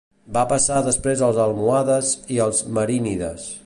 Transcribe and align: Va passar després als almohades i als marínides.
Va 0.37 0.43
passar 0.53 0.79
després 0.87 1.23
als 1.29 1.43
almohades 1.45 2.11
i 2.39 2.43
als 2.47 2.67
marínides. 2.79 3.51